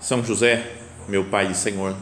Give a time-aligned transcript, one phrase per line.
[0.00, 0.72] São José,
[1.08, 1.96] meu Pai e Senhor,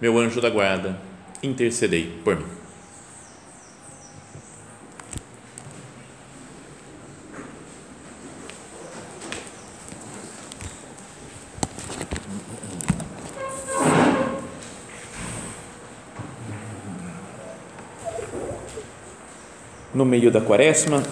[0.00, 0.98] meu anjo da guarda,
[1.42, 2.62] intercedei por mim.
[19.94, 21.02] no meio da quaresma,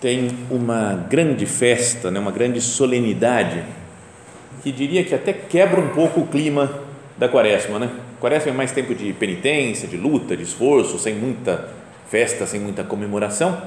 [0.00, 3.64] tem uma grande festa, né, uma grande solenidade,
[4.62, 6.70] que diria que até quebra um pouco o clima
[7.16, 7.78] da quaresma.
[7.78, 7.90] Né?
[8.20, 11.68] Quaresma é mais tempo de penitência, de luta, de esforço, sem muita
[12.08, 13.60] festa, sem muita comemoração.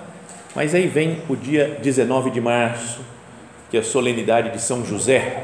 [0.55, 3.01] Mas aí vem o dia 19 de março,
[3.69, 5.43] que é a solenidade de São José,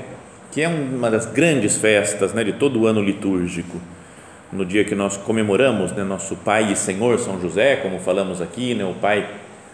[0.52, 3.80] que é uma das grandes festas né, de todo o ano litúrgico
[4.52, 8.74] no dia que nós comemoramos né, nosso Pai e Senhor São José, como falamos aqui,
[8.74, 9.30] né, o pai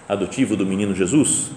[0.07, 1.51] adotivo do menino Jesus.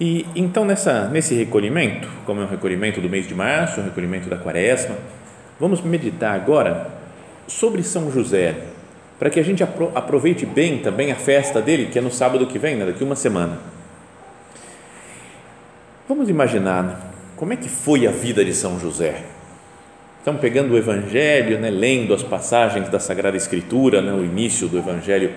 [0.00, 4.30] E então nessa nesse recolhimento, como é um recolhimento do mês de março, um recolhimento
[4.30, 4.96] da Quaresma,
[5.58, 6.90] vamos meditar agora
[7.46, 8.54] sobre São José,
[9.18, 12.58] para que a gente aproveite bem também a festa dele, que é no sábado que
[12.58, 13.58] vem, né, daqui uma semana.
[16.08, 16.96] Vamos imaginar né,
[17.36, 19.22] como é que foi a vida de São José
[20.22, 24.76] então, pegando o Evangelho, né, lendo as passagens da Sagrada Escritura, né, o início do
[24.76, 25.32] Evangelho,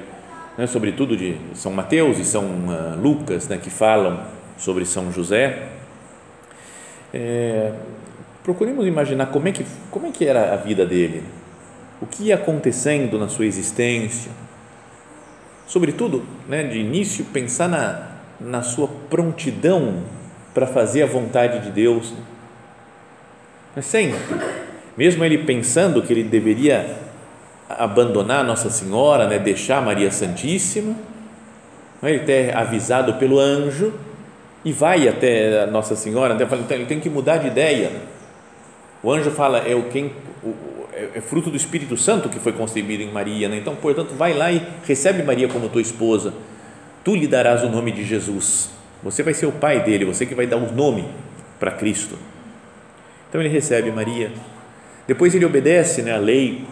[0.58, 4.19] né, sobretudo de São Mateus e São uh, Lucas, né, que falam
[4.64, 5.67] sobre São José,
[7.14, 7.73] é,
[8.44, 11.23] procuremos imaginar como é, que, como é que era a vida dele,
[12.02, 14.31] o que ia acontecendo na sua existência,
[15.68, 18.07] sobretudo, né, de início, pensar na,
[18.40, 20.02] na sua prontidão
[20.53, 22.13] para fazer a vontade de Deus,
[23.75, 24.18] né, sempre
[24.96, 26.97] mesmo ele pensando que ele deveria
[27.68, 30.96] abandonar Nossa Senhora, né, deixar Maria Santíssima,
[32.02, 33.91] né, ele ter avisado pelo anjo
[34.63, 37.91] e vai até Nossa Senhora, então ele tem que mudar de ideia.
[39.01, 40.12] O anjo fala é o quem
[41.13, 43.57] é fruto do Espírito Santo que foi concebido em Maria, né?
[43.57, 46.34] então portanto vai lá e recebe Maria como tua esposa.
[47.03, 48.69] Tu lhe darás o nome de Jesus.
[49.03, 51.06] Você vai ser o pai dele, você que vai dar o nome
[51.59, 52.18] para Cristo.
[53.28, 54.31] Então ele recebe Maria
[55.07, 56.66] depois ele obedece né, a lei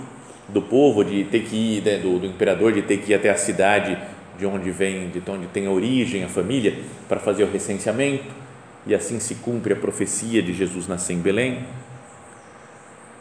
[0.48, 3.30] do povo de ter que ir, né, do, do, imperador de ter que ir até
[3.30, 3.98] a cidade
[4.42, 6.74] de onde vem, de onde tem origem, a família,
[7.08, 8.26] para fazer o recenseamento,
[8.88, 11.60] e assim se cumpre a profecia de Jesus nascer em Belém.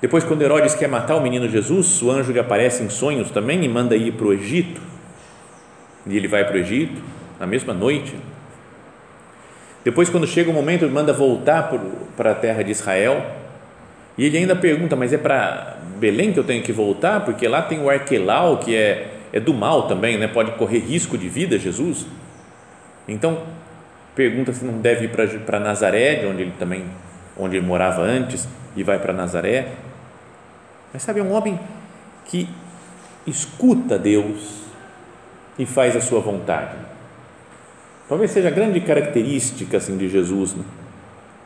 [0.00, 3.62] Depois, quando Herodes quer matar o menino Jesus, o anjo lhe aparece em sonhos também
[3.62, 4.80] e manda ir para o Egito.
[6.06, 7.02] E ele vai para o Egito
[7.38, 8.16] na mesma noite.
[9.84, 11.70] Depois, quando chega o momento, ele manda voltar
[12.16, 13.22] para a terra de Israel
[14.16, 17.26] e ele ainda pergunta, mas é para Belém que eu tenho que voltar?
[17.26, 20.28] Porque lá tem o Arquelau, que é, é do mal também, né?
[20.28, 22.06] pode correr risco de vida, Jesus.
[23.06, 23.42] Então,
[24.14, 25.10] pergunta se não deve ir
[25.44, 26.84] para Nazaré, de onde ele também,
[27.36, 29.68] onde ele morava antes, e vai para Nazaré.
[30.92, 31.58] Mas sabe, é um homem
[32.26, 32.48] que
[33.26, 34.62] escuta Deus
[35.58, 36.76] e faz a sua vontade.
[38.08, 40.54] Talvez seja a grande característica assim, de Jesus.
[40.54, 40.64] Né?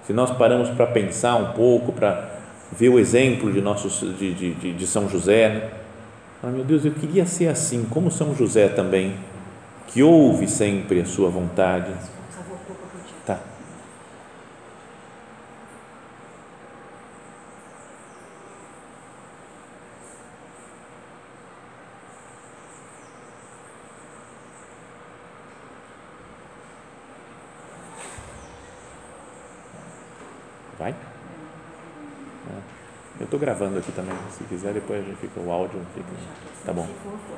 [0.07, 2.31] Se nós paramos para pensar um pouco, para
[2.73, 5.49] ver o exemplo de, nossos, de, de, de São José.
[5.49, 5.71] Né?
[6.47, 9.17] Ah, meu Deus, eu queria ser assim, como São José também,
[9.87, 11.91] que ouve sempre a sua vontade.
[13.25, 13.41] Tá.
[30.79, 30.95] Vai?
[33.21, 36.07] Eu estou gravando aqui também, se quiser, depois a gente fica o áudio, fica,
[36.67, 36.87] tá bom.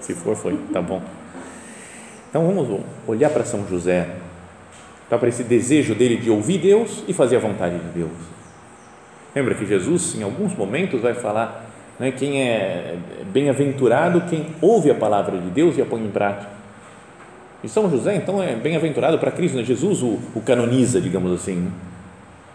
[0.00, 1.02] Se for, foi, tá bom.
[2.30, 4.08] Então vamos olhar para São José,
[5.08, 8.10] para esse desejo dele de ouvir Deus e fazer a vontade de Deus.
[9.34, 11.66] Lembra que Jesus, em alguns momentos, vai falar
[12.00, 12.96] né, quem é
[13.26, 16.50] bem-aventurado, quem ouve a palavra de Deus e a põe em prática.
[17.62, 19.64] E São José, então, é bem-aventurado para Cristo, né?
[19.64, 21.56] Jesus o, o, canoniza, digamos assim.
[21.56, 21.70] Né?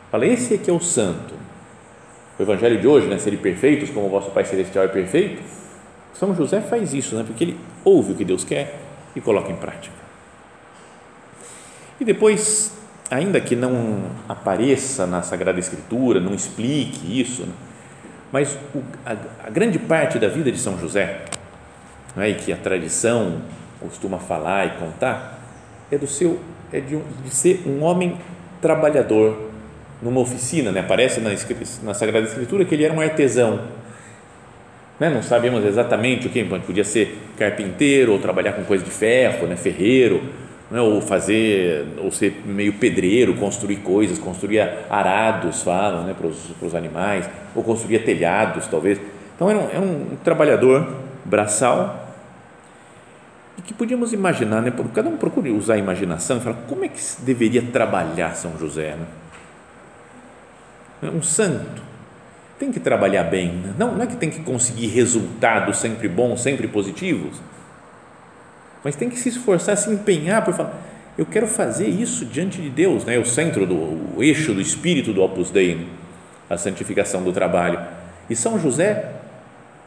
[0.09, 1.40] Fala, esse aqui é o santo
[2.41, 5.41] o evangelho de hoje, né, serem perfeitos como o vosso Pai Celestial é perfeito,
[6.15, 8.79] São José faz isso, né, porque ele ouve o que Deus quer
[9.15, 9.95] e coloca em prática.
[11.99, 12.75] E depois
[13.11, 17.53] ainda que não apareça na Sagrada Escritura, não explique isso, né?
[18.31, 19.11] mas o, a,
[19.45, 21.25] a, grande parte da vida de São José,
[22.15, 23.41] né, e que a tradição
[23.79, 25.39] costuma falar e contar,
[25.91, 26.39] é do seu
[26.73, 28.17] é de, de ser um homem
[28.61, 29.50] trabalhador
[30.01, 30.79] numa oficina, né?
[30.79, 31.29] aparece na,
[31.83, 33.61] na Sagrada Escritura que ele era um artesão,
[34.99, 35.09] né?
[35.09, 39.55] não sabemos exatamente o que, podia ser carpinteiro ou trabalhar com coisa de ferro, né?
[39.55, 40.23] ferreiro,
[40.71, 40.81] né?
[40.81, 44.59] ou fazer, ou ser meio pedreiro, construir coisas, construir
[44.89, 46.15] arados, falam, né?
[46.17, 48.99] para, os, animais, ou construir telhados, talvez.
[49.35, 50.95] Então era um, era um trabalhador
[51.25, 52.07] braçal
[53.57, 54.73] e que podíamos imaginar, né?
[54.95, 58.95] cada um procure usar a imaginação e falar como é que deveria trabalhar São José,
[58.95, 59.05] né?
[61.09, 61.81] Um santo
[62.59, 63.73] tem que trabalhar bem, né?
[63.77, 67.41] não, não é que tem que conseguir resultados sempre bons, sempre positivos,
[68.83, 70.79] mas tem que se esforçar, se empenhar por falar,
[71.17, 73.17] eu quero fazer isso diante de Deus, né?
[73.17, 73.75] o centro, do,
[74.15, 75.85] o eixo do espírito do Opus Dei, né?
[76.49, 77.79] a santificação do trabalho.
[78.29, 79.11] E São José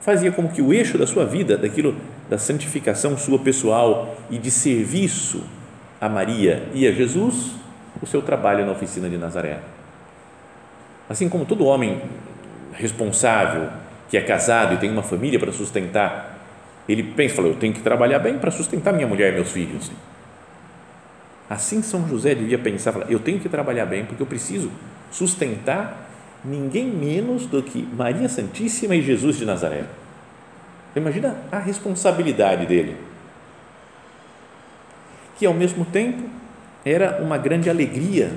[0.01, 1.97] fazia como que o eixo da sua vida, daquilo
[2.29, 5.43] da santificação sua pessoal e de serviço
[6.01, 7.53] a Maria e a Jesus,
[8.03, 9.61] o seu trabalho na oficina de Nazaré.
[11.15, 12.03] Assim como todo homem
[12.73, 13.69] responsável,
[14.11, 16.41] que é casado e tem uma família para sustentar,
[16.89, 19.93] ele pensa, fala, eu tenho que trabalhar bem para sustentar minha mulher e meus filhos.
[21.49, 24.73] Assim São José devia pensar, fala, eu tenho que trabalhar bem porque eu preciso
[25.13, 26.11] sustentar
[26.45, 29.85] ninguém menos do que Maria Santíssima e Jesus de Nazaré.
[30.97, 32.97] Imagina a responsabilidade dele,
[35.39, 36.29] que ao mesmo tempo
[36.85, 38.33] era uma grande alegria,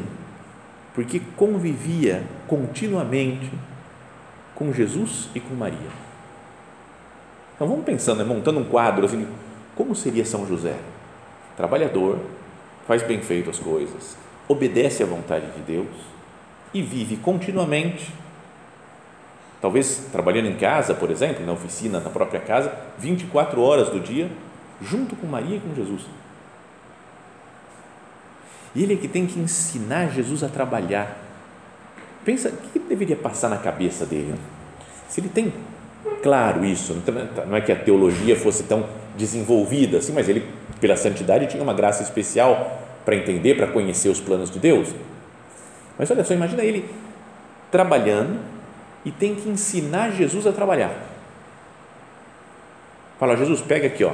[0.97, 3.51] porque convivia continuamente
[4.55, 5.91] com Jesus e com Maria.
[7.53, 9.27] Então vamos pensando, né, montando um quadro assim,
[9.75, 10.75] como seria São José?
[11.55, 12.17] Trabalhador,
[12.87, 14.17] faz bem feito as coisas,
[14.47, 15.95] obedece à vontade de Deus
[16.73, 18.11] e vive continuamente,
[19.61, 24.31] talvez trabalhando em casa, por exemplo, na oficina, na própria casa, 24 horas do dia,
[24.81, 26.07] junto com Maria e com Jesus.
[28.77, 31.27] E ele é que tem que ensinar Jesus a trabalhar
[32.27, 34.35] Pensa, o que deveria passar na cabeça dele?
[35.07, 35.53] Se ele tem
[36.21, 37.01] claro isso,
[37.47, 38.85] não é que a teologia fosse tão
[39.15, 40.45] desenvolvida assim, mas ele,
[40.81, 44.89] pela santidade, tinha uma graça especial para entender, para conhecer os planos de Deus.
[45.97, 46.93] Mas olha só, imagina ele
[47.71, 48.41] trabalhando
[49.05, 50.91] e tem que ensinar Jesus a trabalhar.
[53.17, 54.11] Fala, Jesus, pega aqui, ó,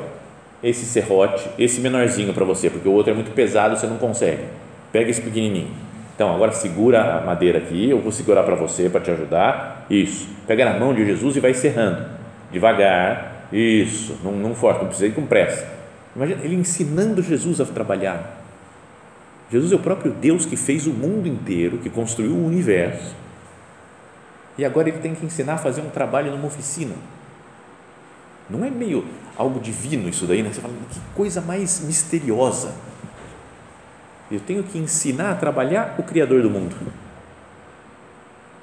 [0.64, 4.44] esse serrote, esse menorzinho para você, porque o outro é muito pesado, você não consegue.
[4.92, 5.72] Pega esse pequenininho
[6.16, 9.88] então, agora segura a madeira aqui, eu vou segurar para você para te ajudar.
[9.90, 10.28] Isso.
[10.46, 12.06] Pega na mão de Jesus e vai serrando.
[12.52, 13.48] Devagar.
[13.52, 14.20] Isso.
[14.24, 15.68] Não, não forte, não precisa ir com pressa.
[16.16, 18.42] Imagina ele ensinando Jesus a trabalhar.
[19.52, 23.16] Jesus é o próprio Deus que fez o mundo inteiro, que construiu o universo.
[24.56, 26.94] E agora ele tem que ensinar a fazer um trabalho numa oficina.
[28.48, 29.04] Não é meio
[29.38, 30.52] algo divino isso daí, né?
[30.54, 32.74] Você fala, que coisa mais misteriosa
[34.32, 36.76] eu tenho que ensinar a trabalhar o Criador do mundo.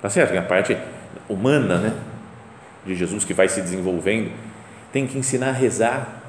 [0.01, 0.37] Tá certo?
[0.37, 0.77] A parte
[1.29, 1.97] humana, né?
[2.85, 4.33] De Jesus que vai se desenvolvendo,
[4.93, 6.23] tem que ensinar a rezar.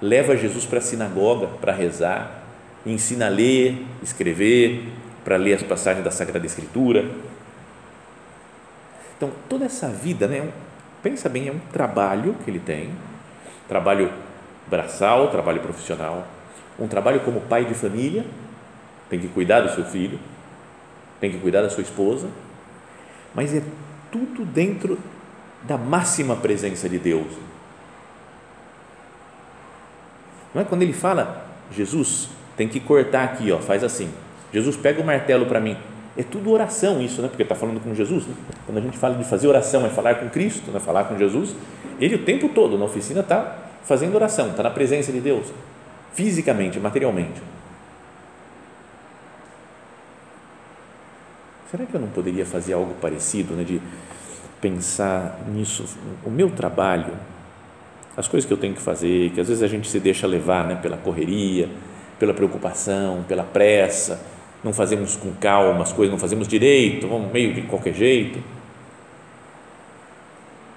[0.00, 2.42] Leva Jesus para a sinagoga para rezar,
[2.84, 4.88] ensina a ler, escrever,
[5.22, 7.08] para ler as passagens da Sagrada Escritura.
[9.16, 10.48] Então, toda essa vida, né?
[11.02, 12.90] Pensa bem, é um trabalho que ele tem,
[13.72, 14.12] trabalho
[14.66, 16.26] braçal, trabalho profissional,
[16.78, 18.26] um trabalho como pai de família,
[19.08, 20.20] tem que cuidar do seu filho,
[21.18, 22.28] tem que cuidar da sua esposa,
[23.34, 23.62] mas é
[24.10, 24.98] tudo dentro
[25.62, 27.28] da máxima presença de Deus.
[30.54, 34.12] Não é quando ele fala, Jesus, tem que cortar aqui, ó, faz assim.
[34.52, 35.78] Jesus, pega o martelo para mim.
[36.16, 37.28] É tudo oração isso, né?
[37.28, 38.26] Porque está falando com Jesus.
[38.26, 38.34] Né?
[38.66, 40.78] Quando a gente fala de fazer oração, é falar com Cristo, né?
[40.78, 41.54] falar com Jesus.
[42.00, 45.46] Ele o tempo todo na oficina está fazendo oração, está na presença de Deus,
[46.12, 47.40] fisicamente, materialmente.
[51.72, 53.80] será que eu não poderia fazer algo parecido, né, de
[54.60, 55.86] pensar nisso,
[56.22, 57.14] o meu trabalho,
[58.14, 60.66] as coisas que eu tenho que fazer, que às vezes a gente se deixa levar
[60.66, 61.70] né, pela correria,
[62.18, 64.20] pela preocupação, pela pressa,
[64.62, 68.38] não fazemos com calma as coisas, não fazemos direito, vamos meio de qualquer jeito.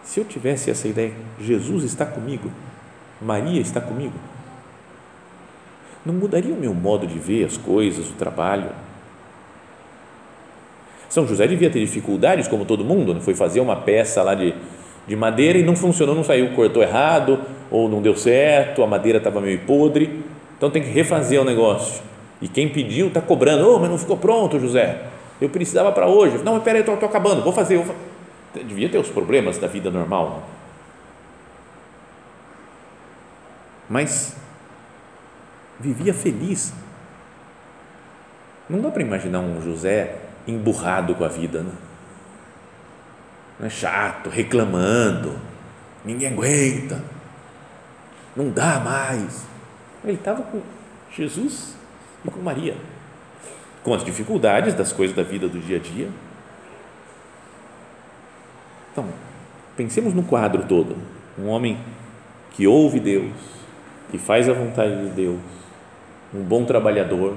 [0.04, 2.52] Se eu tivesse essa ideia, Jesus está comigo,
[3.22, 4.14] Maria está comigo,
[6.06, 8.70] não mudaria o meu modo de ver as coisas, o trabalho,
[11.16, 13.22] são José devia ter dificuldades, como todo mundo, né?
[13.22, 14.54] foi fazer uma peça lá de,
[15.08, 17.40] de madeira e não funcionou, não saiu, cortou errado,
[17.72, 20.22] ou não deu certo, a madeira estava meio podre,
[20.58, 22.04] então tem que refazer o negócio.
[22.42, 25.08] E quem pediu está cobrando, oh, mas não ficou pronto, José.
[25.40, 26.38] Eu precisava para hoje.
[26.44, 27.78] Não, mas peraí, estou acabando, vou fazer.
[27.78, 27.96] Vou
[28.54, 30.48] Devia ter os problemas da vida normal.
[33.90, 34.36] Mas
[35.80, 36.74] vivia feliz.
[38.70, 40.16] Não dá para imaginar um José
[40.48, 41.72] emburrado com a vida, né?
[43.60, 45.40] Não é chato, reclamando,
[46.04, 47.02] ninguém aguenta,
[48.36, 49.44] não dá mais.
[50.04, 50.62] Ele estava com
[51.12, 51.75] Jesus
[52.26, 52.76] e com Maria,
[53.84, 56.10] com as dificuldades das coisas da vida do dia a dia.
[58.92, 59.06] Então,
[59.76, 60.96] pensemos no quadro todo:
[61.38, 61.78] um homem
[62.52, 63.32] que ouve Deus,
[64.10, 65.40] que faz a vontade de Deus,
[66.34, 67.36] um bom trabalhador,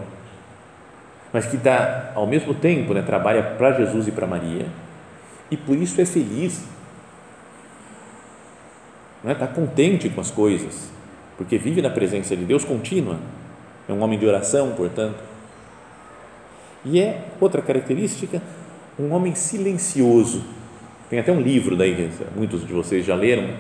[1.33, 4.67] mas que dá, ao mesmo tempo, né, trabalha para Jesus e para Maria,
[5.51, 6.65] e por isso é feliz,
[9.27, 10.91] está né, contente com as coisas,
[11.37, 13.19] porque vive na presença de Deus contínua,
[13.89, 15.19] é um homem de oração, portanto.
[16.85, 18.43] E é outra característica,
[18.99, 20.45] um homem silencioso.
[21.09, 23.51] Tem até um livro daí, muitos de vocês já leram,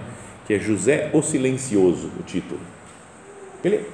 [0.47, 2.61] que é José o Silencioso, o título.
[3.64, 3.85] Ele é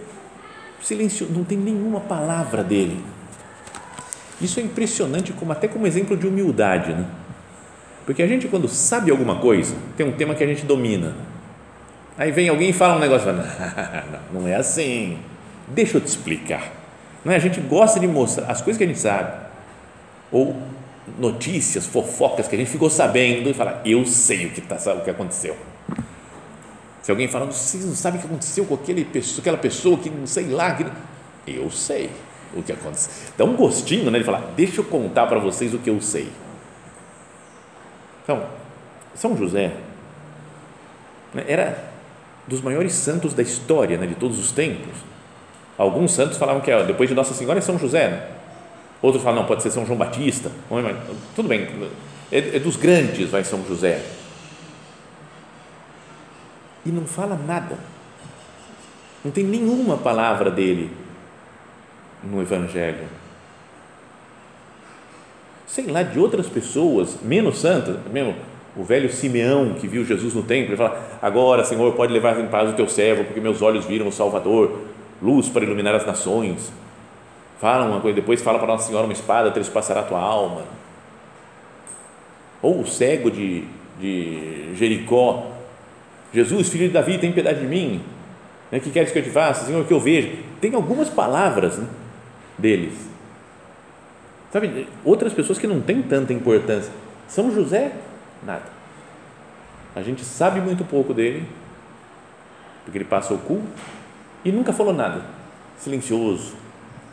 [0.82, 3.02] silencioso, não tem nenhuma palavra dele
[4.40, 7.06] isso é impressionante como até como exemplo de humildade, né?
[8.04, 11.14] Porque a gente quando sabe alguma coisa, tem um tema que a gente domina.
[12.18, 15.18] Aí vem alguém e fala um negócio, não, não é assim.
[15.68, 16.72] Deixa eu te explicar.
[17.24, 17.36] Não é?
[17.36, 19.32] A gente gosta de mostrar as coisas que a gente sabe.
[20.30, 20.56] Ou
[21.18, 25.02] notícias, fofocas que a gente ficou sabendo e fala, eu sei o que, tá, o
[25.02, 25.56] que aconteceu.
[27.02, 29.06] Se alguém falando, você não sabe o que aconteceu com aquele,
[29.38, 30.86] aquela pessoa que não sei lá, que...
[31.46, 32.10] eu sei
[32.54, 33.12] o que aconteceu.
[33.36, 36.30] Dá um gostinho né, de falar, deixa eu contar para vocês o que eu sei.
[38.22, 38.46] Então,
[39.14, 39.72] São José
[41.34, 41.92] né, era
[42.46, 44.94] dos maiores santos da história, né, de todos os tempos.
[45.76, 48.28] Alguns santos falavam que depois de Nossa Senhora é São José, né?
[49.02, 50.50] outros falam, não, pode ser São João Batista,
[51.34, 51.68] tudo bem,
[52.32, 54.00] é, é dos grandes, vai São José.
[56.86, 57.76] E não fala nada,
[59.24, 60.90] não tem nenhuma palavra dele
[62.22, 63.08] no Evangelho.
[65.66, 68.36] Sei lá, de outras pessoas, menos santas, mesmo
[68.76, 72.46] o velho Simeão que viu Jesus no templo, ele fala: Agora, Senhor, pode levar em
[72.46, 74.78] paz o teu servo, porque meus olhos viram o Salvador,
[75.24, 76.70] luz para iluminar as nações.
[77.60, 80.62] Fala uma coisa, depois fala para Nossa Senhora uma espada trespassará a tua alma.
[82.60, 83.64] Ou o cego de,
[83.98, 85.50] de Jericó:
[86.32, 88.02] Jesus, filho de Davi, tem piedade de mim.
[88.70, 89.66] O que queres que eu te faça?
[89.66, 90.32] Senhor, que eu veja.
[90.60, 91.86] Tem algumas palavras, né?
[92.58, 92.94] deles.
[94.52, 96.92] Sabe, outras pessoas que não têm tanta importância.
[97.28, 97.92] São José,
[98.44, 98.74] nada.
[99.96, 101.46] A gente sabe muito pouco dele,
[102.84, 103.68] porque ele passa o culto
[104.44, 105.22] e nunca falou nada,
[105.78, 106.54] silencioso,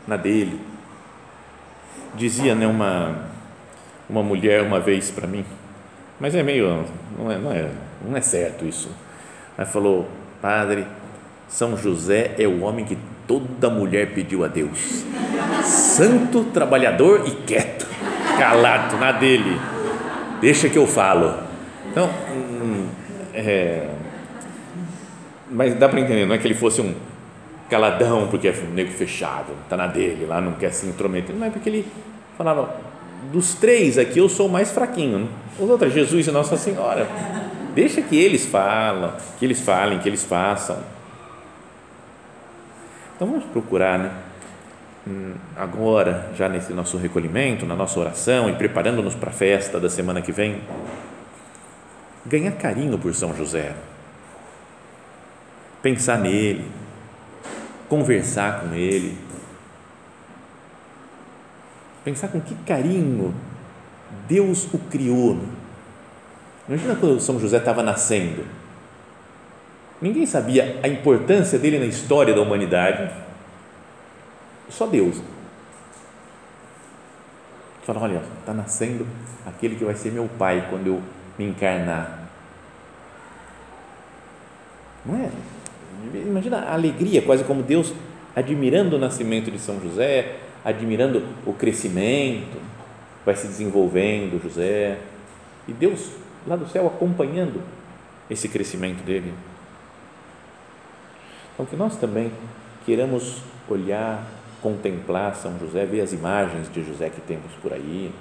[0.08, 0.60] na dele.
[2.16, 3.30] Dizia né, uma,
[4.10, 5.46] uma mulher uma vez para mim,
[6.20, 6.86] mas é meio,
[7.18, 7.70] não é, não, é,
[8.06, 8.90] não é certo isso.
[9.58, 10.08] Ela falou,
[10.42, 10.86] padre,
[11.48, 12.98] São José é o homem que
[13.28, 15.06] toda mulher pediu a Deus
[15.64, 17.88] santo, trabalhador e quieto,
[18.38, 19.60] calado na dele.
[20.40, 21.36] Deixa que eu falo.
[21.90, 22.88] Então, hum,
[23.34, 23.88] é,
[25.50, 26.94] mas dá para entender, não é que ele fosse um
[27.72, 31.48] caladão porque é um nego fechado, está na dele, lá não quer se intrometer, não
[31.48, 31.88] é porque ele
[32.38, 32.75] falava,
[33.32, 35.28] dos três aqui eu sou o mais fraquinho, né?
[35.58, 37.08] os outros, Jesus e Nossa Senhora,
[37.74, 40.78] deixa que eles falam, que eles falem, que eles façam.
[43.16, 44.12] Então vamos procurar, né?
[45.08, 49.90] Hum, agora, já nesse nosso recolhimento, na nossa oração e preparando-nos para a festa da
[49.90, 50.62] semana que vem,
[52.25, 53.74] ganhar carinho por São José,
[55.82, 56.81] pensar nele,
[57.91, 59.17] conversar com ele,
[62.05, 63.36] pensar com que carinho
[64.29, 65.38] Deus o criou.
[66.69, 68.45] Imagina quando São José estava nascendo.
[70.01, 73.12] Ninguém sabia a importância dele na história da humanidade
[74.69, 75.21] só Deus.
[77.83, 79.05] Fala, olha, está nascendo
[79.45, 81.01] aquele que vai ser meu pai quando eu
[81.38, 82.19] me encarnar.
[85.05, 85.29] Não é?
[86.13, 87.93] Imagina a alegria, quase como Deus
[88.36, 92.58] admirando o nascimento de São José, admirando o crescimento,
[93.25, 94.98] vai se desenvolvendo José,
[95.67, 96.12] e Deus
[96.48, 97.62] lá do céu acompanhando
[98.29, 99.34] esse crescimento dele.
[101.53, 102.31] Então, que nós também
[102.86, 104.25] queiramos olhar
[104.62, 108.12] contemplar São José, ver as imagens de José que temos por aí.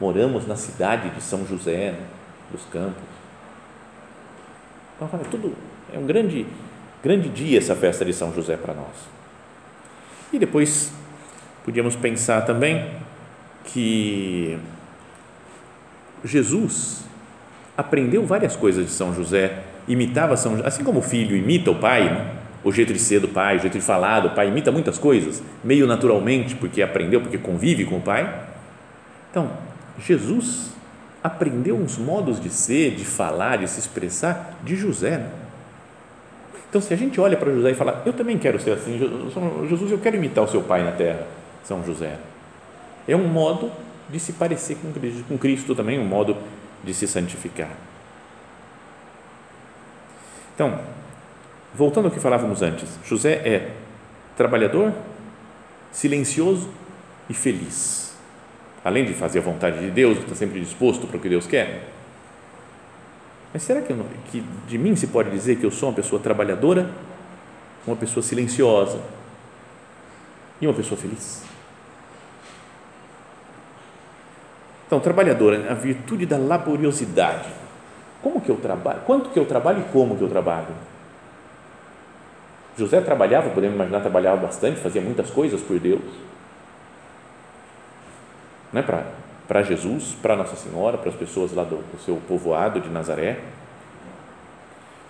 [0.00, 2.06] Moramos na cidade de São José, né,
[2.50, 3.02] dos Campos.
[4.96, 5.54] Então, tudo
[5.92, 6.46] é um grande,
[7.02, 9.10] grande dia essa festa de São José para nós.
[10.32, 10.92] E depois
[11.64, 12.84] Podíamos pensar também
[13.64, 14.58] que
[16.24, 17.04] Jesus
[17.76, 21.76] aprendeu várias coisas de São José, imitava São José, assim como o filho imita o
[21.76, 22.32] pai, né?
[22.64, 25.40] o jeito de ser do pai, o jeito de falar do pai, imita muitas coisas,
[25.62, 28.42] meio naturalmente, porque aprendeu, porque convive com o pai.
[29.30, 29.50] Então,
[30.00, 30.72] Jesus
[31.22, 35.18] aprendeu uns modos de ser, de falar, de se expressar de José.
[35.18, 35.30] Né?
[36.72, 38.98] Então, se a gente olha para José e fala, eu também quero ser assim,
[39.68, 41.26] Jesus, eu quero imitar o seu pai na terra,
[41.62, 42.16] São José.
[43.06, 43.70] É um modo
[44.08, 44.78] de se parecer
[45.28, 46.34] com Cristo também, um modo
[46.82, 47.68] de se santificar.
[50.54, 50.80] Então,
[51.74, 53.72] voltando ao que falávamos antes, José é
[54.34, 54.94] trabalhador,
[55.90, 56.70] silencioso
[57.28, 58.16] e feliz.
[58.82, 61.91] Além de fazer a vontade de Deus, está sempre disposto para o que Deus quer.
[63.52, 63.94] Mas será que,
[64.30, 66.90] que de mim se pode dizer que eu sou uma pessoa trabalhadora,
[67.86, 68.98] uma pessoa silenciosa
[70.60, 71.42] e uma pessoa feliz?
[74.86, 77.48] Então, trabalhadora, a virtude da laboriosidade.
[78.22, 79.00] Como que eu trabalho?
[79.06, 80.68] Quanto que eu trabalho e como que eu trabalho?
[82.76, 86.00] José trabalhava, podemos imaginar, trabalhava bastante, fazia muitas coisas por Deus.
[88.72, 88.82] Né?
[88.82, 89.04] Para
[89.60, 93.40] Jesus, para Nossa Senhora, para as pessoas lá do, do seu povoado de Nazaré.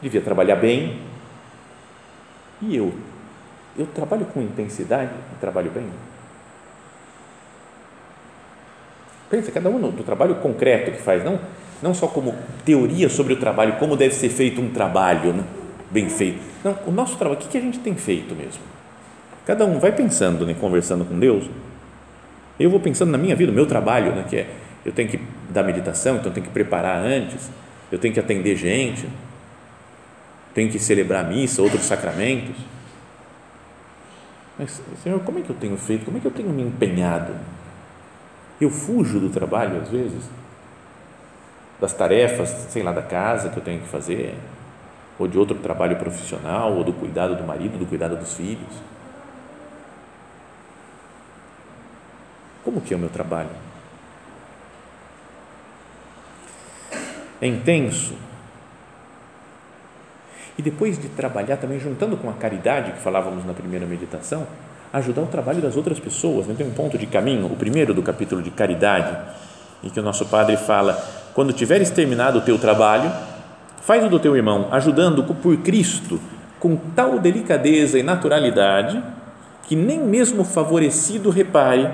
[0.00, 0.98] Devia trabalhar bem.
[2.60, 2.92] E eu?
[3.78, 5.86] Eu trabalho com intensidade e trabalho bem?
[9.30, 11.38] Pensa, cada um do trabalho concreto que faz, não,
[11.80, 12.34] não só como
[12.64, 15.44] teoria sobre o trabalho, como deve ser feito um trabalho né?
[15.90, 16.40] bem feito.
[16.64, 18.60] Não, o nosso trabalho, o que, que a gente tem feito mesmo?
[19.46, 21.48] Cada um vai pensando, né, conversando com Deus.
[22.62, 24.46] Eu vou pensando na minha vida, no meu trabalho, né, que é
[24.84, 27.50] eu tenho que dar meditação, então tenho que preparar antes,
[27.90, 29.08] eu tenho que atender gente,
[30.54, 32.56] tenho que celebrar missa, outros sacramentos.
[34.58, 36.04] Mas, Senhor, como é que eu tenho feito?
[36.04, 37.34] Como é que eu tenho me empenhado?
[38.60, 40.24] Eu fujo do trabalho às vezes,
[41.80, 44.34] das tarefas, sei lá, da casa que eu tenho que fazer,
[45.18, 48.91] ou de outro trabalho profissional, ou do cuidado do marido, do cuidado dos filhos.
[52.64, 53.50] Como que é o meu trabalho?
[57.40, 58.14] É intenso.
[60.56, 64.46] E depois de trabalhar também, juntando com a caridade que falávamos na primeira meditação,
[64.92, 66.46] ajudar o trabalho das outras pessoas.
[66.46, 66.54] Né?
[66.56, 69.16] Tem um ponto de caminho, o primeiro do capítulo de caridade,
[69.82, 70.94] em que o nosso Padre fala:
[71.34, 73.10] quando tiveres terminado o teu trabalho,
[73.80, 76.20] faz o do teu irmão, ajudando por Cristo
[76.60, 79.02] com tal delicadeza e naturalidade
[79.64, 81.90] que nem mesmo favorecido repare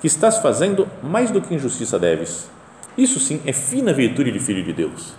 [0.00, 2.48] que estás fazendo mais do que injustiça deves.
[2.96, 5.14] Isso sim é fina virtude de filho de Deus.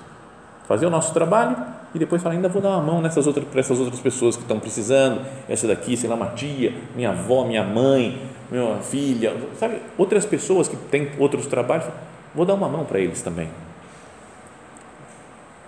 [0.67, 1.55] Fazer o nosso trabalho
[1.93, 4.43] e depois falar, ainda vou dar uma mão nessas outras, para essas outras pessoas que
[4.43, 9.77] estão precisando, essa daqui, sei lá, uma tia, minha avó, minha mãe, minha filha, sabe,
[9.97, 11.87] outras pessoas que têm outros trabalhos,
[12.35, 13.49] vou dar uma mão para eles também.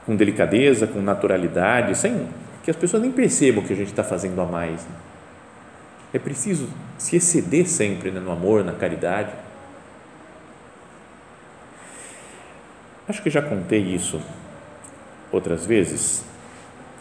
[0.05, 2.27] Com delicadeza, com naturalidade, sem
[2.63, 4.83] que as pessoas nem percebam que a gente está fazendo a mais.
[4.83, 4.95] Né?
[6.13, 9.31] É preciso se exceder sempre né, no amor, na caridade.
[13.07, 14.21] Acho que já contei isso
[15.31, 16.23] outras vezes,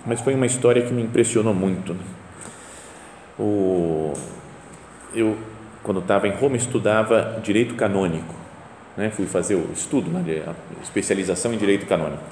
[0.06, 1.94] mas foi uma história que me impressionou muito.
[1.94, 2.00] Né?
[3.38, 4.12] O,
[5.14, 5.36] eu,
[5.82, 8.34] quando estava em Roma, estudava direito canônico.
[8.96, 9.10] Né?
[9.10, 10.54] Fui fazer o estudo, né?
[10.82, 12.22] especialização em direito canônico.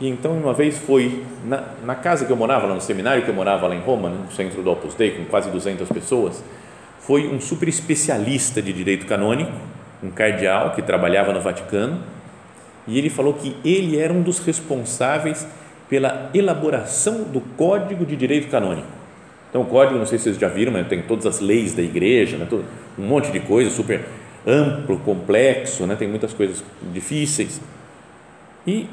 [0.00, 3.28] E então, uma vez foi na, na, casa que eu morava, lá no seminário que
[3.28, 6.42] eu morava lá em Roma, no centro do Opus Dei, com quase 200 pessoas,
[7.00, 9.52] foi um super especialista de direito canônico,
[10.02, 12.00] um cardeal que trabalhava no Vaticano,
[12.86, 15.46] e ele falou que ele era um dos responsáveis
[15.88, 18.86] pela elaboração do Código de Direito Canônico.
[19.48, 21.82] Então, o código, não sei se vocês já viram, mas tem todas as leis da
[21.82, 22.46] igreja, né?
[22.98, 24.04] um monte de coisa, super
[24.46, 25.96] amplo, complexo, né?
[25.96, 27.60] tem muitas coisas difíceis.
[28.66, 28.86] E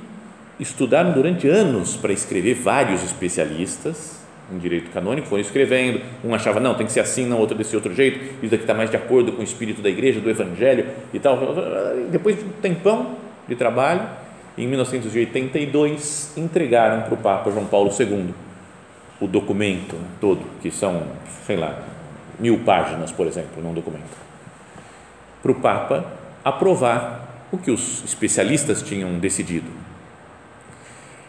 [0.59, 4.15] estudaram durante anos para escrever vários especialistas
[4.51, 7.75] em direito canônico, foram escrevendo, um achava, não, tem que ser assim, não, outro desse
[7.75, 10.85] outro jeito, isso daqui está mais de acordo com o espírito da igreja, do evangelho
[11.13, 11.39] e tal.
[12.11, 13.15] Depois de um tempão
[13.47, 14.07] de trabalho,
[14.57, 18.33] em 1982, entregaram para o Papa João Paulo II
[19.19, 21.03] o documento todo, que são,
[21.45, 21.79] sei lá,
[22.39, 24.15] mil páginas, por exemplo, num documento,
[25.41, 26.05] para o Papa
[26.43, 29.84] aprovar o que os especialistas tinham decidido.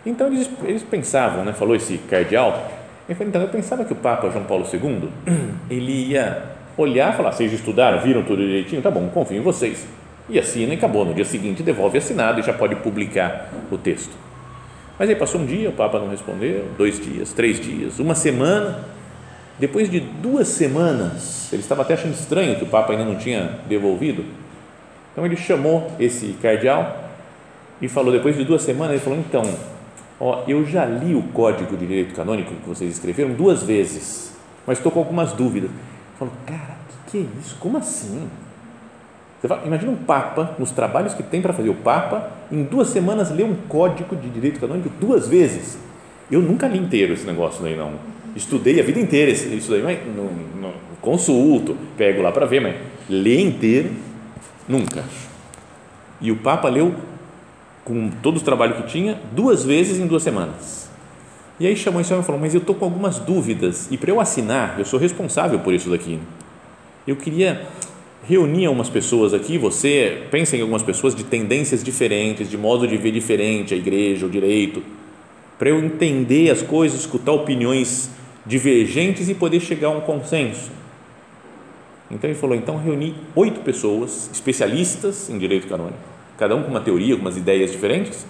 [0.07, 2.71] Então eles, eles pensavam, né, falou esse cardeal,
[3.09, 5.09] então eu pensava que o Papa João Paulo II
[5.69, 6.45] ele ia
[6.79, 8.81] olhar e falar: vocês estudaram, viram tudo direitinho?
[8.81, 9.87] Tá bom, confio em vocês
[10.29, 11.05] e assina e acabou.
[11.05, 14.17] No dia seguinte devolve assinado e já pode publicar o texto.
[14.99, 18.85] Mas aí passou um dia, o Papa não respondeu, dois dias, três dias, uma semana,
[19.59, 23.59] depois de duas semanas, ele estava até achando estranho que o Papa ainda não tinha
[23.69, 24.25] devolvido,
[25.13, 27.11] então ele chamou esse cardeal
[27.81, 29.43] e falou, depois de duas semanas, ele falou, então,
[30.21, 34.33] ó, eu já li o Código de Direito Canônico que vocês escreveram duas vezes,
[34.67, 35.71] mas estou com algumas dúvidas.
[35.71, 37.57] Ele falou, cara, o que, que é isso?
[37.61, 38.29] Como assim?
[39.43, 43.31] Fala, imagina um Papa, nos trabalhos que tem para fazer, o Papa, em duas semanas,
[43.31, 45.79] lê um Código de Direito Canônico duas vezes.
[46.31, 47.93] Eu nunca li inteiro esse negócio daí, não.
[48.35, 50.25] Estudei a vida inteira isso daí, mas não,
[50.61, 52.75] não consulto, pego lá para ver, mas
[53.09, 53.91] ler inteiro,
[54.69, 55.05] nunca.
[56.21, 56.95] E o Papa leu
[57.87, 60.91] com todo o trabalho que tinha, duas vezes em duas semanas.
[61.59, 64.11] E aí chamou esse homem e falou: Mas eu estou com algumas dúvidas, e para
[64.11, 66.19] eu assinar, eu sou responsável por isso daqui.
[67.07, 67.65] Eu queria
[68.29, 72.97] reunir algumas pessoas aqui, você pensa em algumas pessoas de tendências diferentes, de modo de
[72.97, 74.83] ver diferente a igreja, o direito,
[75.57, 78.11] para eu entender as coisas, escutar opiniões
[78.45, 80.73] divergentes e poder chegar a um consenso.
[82.11, 86.81] Então ele falou: então reuni oito pessoas, especialistas em direito canônico cada um com uma
[86.81, 88.27] teoria, com umas ideias diferentes.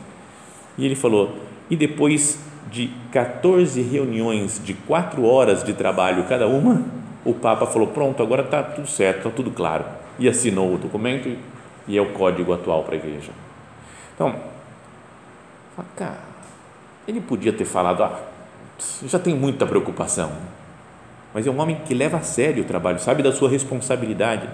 [0.79, 1.37] E ele falou:
[1.71, 2.39] e depois
[2.71, 6.83] de 14 reuniões de quatro horas de trabalho cada uma,
[7.25, 9.85] o Papa falou: pronto, agora está tudo certo, está tudo claro.
[10.19, 11.37] E assinou o documento
[11.87, 13.33] e é o código atual para a igreja.
[14.15, 14.35] Então,
[15.95, 16.19] cara,
[17.07, 18.21] ele podia ter falado: ah,
[19.05, 20.33] já tenho muita preocupação.
[21.35, 24.49] Mas é um homem que leva a sério o trabalho, sabe da sua responsabilidade.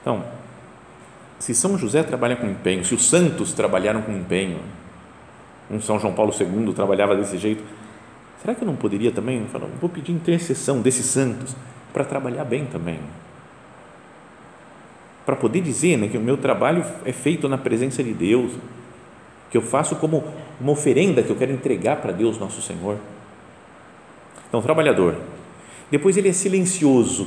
[0.00, 0.24] Então,
[1.42, 4.60] se São José trabalha com empenho, se os santos trabalharam com empenho,
[5.68, 7.64] um São João Paulo II trabalhava desse jeito,
[8.40, 11.56] será que eu não poderia também falar, vou pedir intercessão desses santos
[11.92, 13.00] para trabalhar bem também?
[15.26, 18.52] Para poder dizer né, que o meu trabalho é feito na presença de Deus,
[19.50, 20.22] que eu faço como
[20.60, 22.98] uma oferenda que eu quero entregar para Deus nosso Senhor.
[24.48, 25.16] Então, trabalhador.
[25.90, 27.26] Depois ele é silencioso,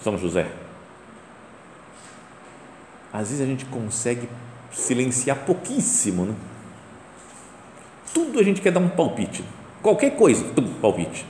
[0.00, 0.63] São José
[3.14, 4.28] às vezes a gente consegue
[4.72, 6.34] silenciar pouquíssimo, né?
[8.12, 9.44] Tudo a gente quer dar um palpite,
[9.80, 11.24] qualquer coisa, tum, palpite.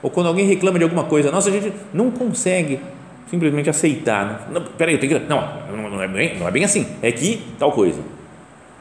[0.00, 2.80] Ou quando alguém reclama de alguma coisa, nossa, a gente não consegue
[3.28, 4.24] simplesmente aceitar.
[4.24, 4.38] Né?
[4.52, 5.26] Não, peraí, eu tenho que.
[5.26, 5.40] Não,
[5.90, 8.00] não é, bem, não é bem assim, é que tal coisa.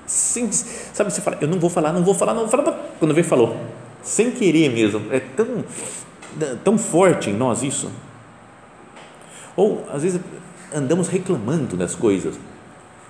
[0.05, 3.15] Sem, sabe, você fala, eu não vou falar, não vou falar, não vou falar, quando
[3.15, 3.57] vê, falou.
[4.03, 5.65] Sem querer mesmo, é tão,
[6.63, 7.91] tão forte em nós isso.
[9.57, 10.21] Ou, às vezes,
[10.73, 12.39] andamos reclamando das coisas,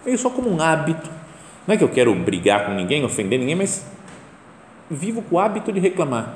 [0.05, 1.09] meio só como um hábito.
[1.67, 3.85] Não é que eu quero brigar com ninguém, ofender ninguém, mas
[4.89, 6.33] vivo com o hábito de reclamar.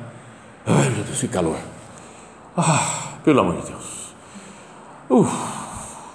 [0.66, 1.58] Ai, meu Deus, que calor.
[2.58, 4.14] Ah, pelo amor de Deus.
[5.10, 5.32] Uf,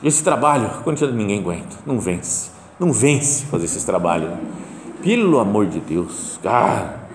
[0.03, 2.51] esse trabalho, quando ninguém aguenta, não vence.
[2.79, 4.31] Não vence fazer esses trabalhos.
[5.03, 7.09] Pelo amor de Deus, cara,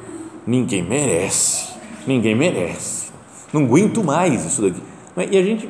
[0.48, 1.72] ninguém merece.
[2.08, 3.12] Ninguém merece.
[3.54, 4.82] Não aguento mais isso daqui.
[5.30, 5.70] E a gente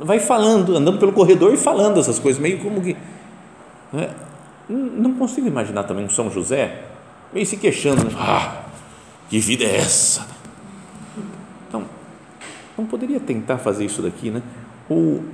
[0.00, 2.96] vai falando, andando pelo corredor e falando essas coisas, meio como que.
[3.92, 4.10] Né?
[4.68, 6.82] Não consigo imaginar também um São José
[7.34, 8.62] meio se queixando, ah,
[9.28, 10.26] que vida é essa?
[11.68, 11.84] Então,
[12.78, 14.40] não poderia tentar fazer isso daqui, né?
[14.88, 15.24] Ou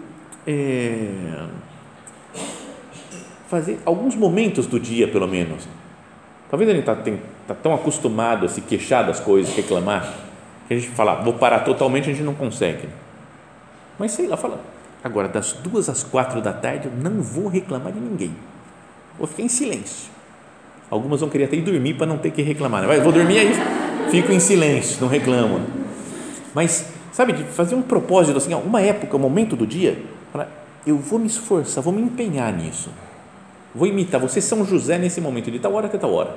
[0.47, 1.45] é,
[3.49, 5.69] fazer alguns momentos do dia, pelo menos.
[6.49, 6.97] Talvez ele está
[7.47, 10.11] tá tão acostumado a se queixar das coisas, reclamar,
[10.67, 12.89] que a gente fala, vou parar totalmente, a gente não consegue.
[14.01, 14.59] Mas sei lá, fala,
[15.05, 18.35] agora das duas às quatro da tarde eu não vou reclamar de ninguém.
[19.19, 20.11] Vou ficar em silêncio.
[20.89, 22.83] Algumas vão querer até ir dormir para não ter que reclamar.
[22.83, 22.99] Né?
[23.01, 23.53] Vou dormir aí,
[24.11, 25.61] fico em silêncio, não reclamo.
[26.55, 30.03] Mas, sabe, de fazer um propósito assim, uma época, um momento do dia,
[30.87, 32.89] eu vou me esforçar, vou me empenhar nisso.
[33.75, 36.35] Vou imitar, você São José nesse momento, de tal hora até tal hora.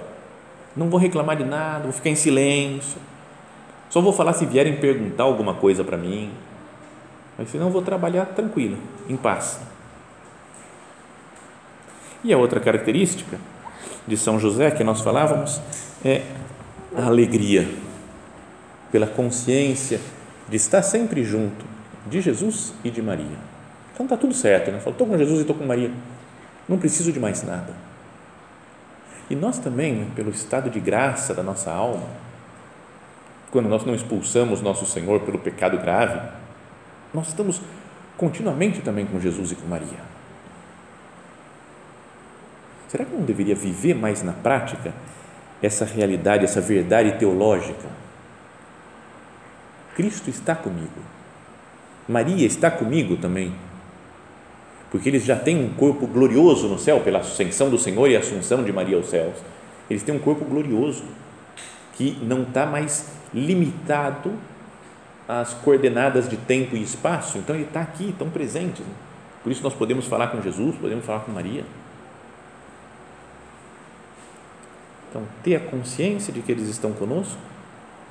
[0.76, 3.00] Não vou reclamar de nada, vou ficar em silêncio.
[3.90, 6.30] Só vou falar se vierem perguntar alguma coisa para mim.
[7.54, 8.78] Eu vou trabalhar tranquilo,
[9.10, 9.60] em paz.
[12.24, 13.38] E a outra característica
[14.08, 15.62] de São José que nós falávamos
[16.04, 16.22] é
[16.96, 17.68] a alegria,
[18.92, 20.00] pela consciência
[20.48, 21.66] de estar sempre junto
[22.08, 23.38] de Jesus e de Maria.
[23.94, 24.78] Então está tudo certo, né?
[24.78, 25.92] Estou com Jesus e estou com Maria.
[26.68, 27.74] Não preciso de mais nada.
[29.30, 32.08] E nós também, pelo estado de graça da nossa alma,
[33.52, 36.20] quando nós não expulsamos nosso Senhor pelo pecado grave,
[37.14, 37.62] nós estamos
[38.18, 40.00] continuamente também com Jesus e com Maria.
[42.88, 44.94] Será que não deveria viver mais na prática
[45.62, 47.88] essa realidade, essa verdade teológica?
[49.96, 51.02] Cristo está comigo.
[52.08, 53.54] Maria está comigo também.
[54.92, 58.64] Porque eles já têm um corpo glorioso no céu, pela ascensão do Senhor e assunção
[58.64, 59.38] de Maria aos céus.
[59.90, 61.04] Eles têm um corpo glorioso,
[61.94, 64.34] que não está mais limitado
[65.28, 68.82] as coordenadas de tempo e espaço, então ele está aqui, tão presente.
[68.82, 68.94] Né?
[69.42, 71.64] Por isso nós podemos falar com Jesus, podemos falar com Maria.
[75.10, 77.38] Então, ter a consciência de que eles estão conosco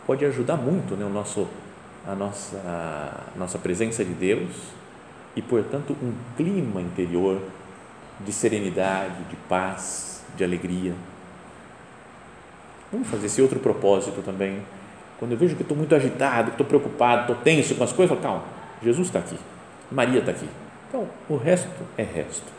[0.06, 1.48] pode ajudar muito né, o nosso,
[2.06, 4.50] a, nossa, a nossa presença de Deus
[5.34, 7.40] e, portanto, um clima interior
[8.20, 10.94] de serenidade, de paz, de alegria.
[12.92, 14.62] Vamos fazer esse outro propósito também.
[15.22, 18.10] Quando eu vejo que estou muito agitado, que estou preocupado, estou tenso com as coisas,
[18.10, 18.44] eu falo, calma,
[18.82, 19.36] Jesus está aqui,
[19.88, 20.48] Maria está aqui.
[20.88, 22.52] Então, o resto é resto.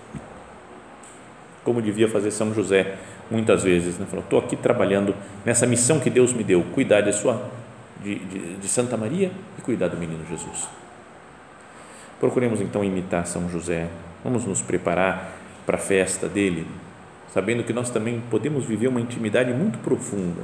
[1.66, 2.96] Como devia fazer São José
[3.30, 4.06] muitas vezes, né?
[4.10, 7.50] falou, estou aqui trabalhando nessa missão que Deus me deu, cuidar de, sua,
[8.02, 10.66] de, de, de Santa Maria e cuidar do menino Jesus.
[12.18, 13.90] Procuremos então imitar São José,
[14.24, 15.34] vamos nos preparar
[15.66, 16.66] para a festa dele,
[17.34, 20.44] sabendo que nós também podemos viver uma intimidade muito profunda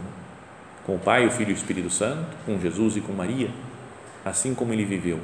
[0.85, 3.49] com o Pai, o Filho e o Espírito Santo, com Jesus e com Maria,
[4.25, 5.19] assim como ele viveu.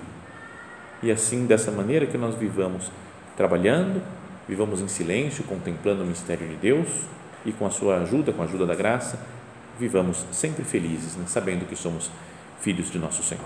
[1.01, 2.91] E assim, dessa maneira que nós vivamos,
[3.35, 4.01] trabalhando,
[4.47, 6.87] vivamos em silêncio, contemplando o mistério de Deus
[7.45, 9.19] e com a sua ajuda, com a ajuda da graça,
[9.79, 11.25] vivamos sempre felizes, né?
[11.27, 12.09] sabendo que somos
[12.61, 13.45] filhos de nosso Senhor.